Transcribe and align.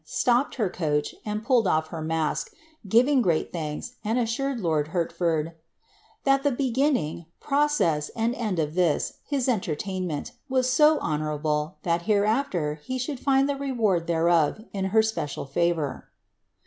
Hopped 0.25 0.55
her 0.55 0.67
coach, 0.67 1.13
and 1.23 1.43
pulled 1.45 1.67
off 1.67 1.89
her 1.89 2.01
mask, 2.01 2.55
giving 2.89 3.21
great 3.21 3.53
thanks,' 3.53 3.97
and 4.03 4.17
issured 4.17 4.59
lord 4.59 4.87
Hertford, 4.87 5.49
^' 5.49 5.51
that 6.23 6.41
the 6.41 6.49
beginning, 6.51 7.27
process, 7.39 8.09
and 8.15 8.33
end 8.33 8.57
of 8.57 8.73
this, 8.73 9.19
his 9.27 9.47
eoCertaimnent, 9.47 10.31
was 10.49 10.67
so 10.67 10.97
honourable, 11.01 11.77
that 11.83 12.07
hereafler 12.07 12.79
he 12.83 12.97
should 12.97 13.19
find 13.19 13.47
the 13.47 13.55
reward 13.55 14.07
thereol^ 14.07 14.65
in 14.73 14.85
her 14.85 15.03
special 15.03 15.45
favour." 15.45 16.09